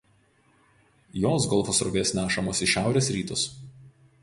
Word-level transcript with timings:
Jos 1.25 1.45
Golfo 1.51 1.77
srovės 1.81 2.15
nešamos 2.21 2.65
į 2.69 2.73
šiaurės 2.75 3.13
rytus. 3.19 3.47